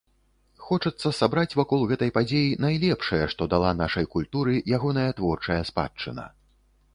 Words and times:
Хочацца 0.67 1.09
сабраць 1.17 1.57
вакол 1.59 1.83
гэтай 1.91 2.11
падзеі 2.15 2.55
найлепшае, 2.65 3.19
што 3.35 3.49
дала 3.53 3.69
нашай 3.83 4.09
культуры 4.17 4.57
ягоная 4.79 5.05
творчая 5.21 5.61
спадчына. 5.73 6.27